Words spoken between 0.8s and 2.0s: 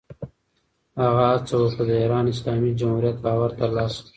هغه هڅه وکړه، د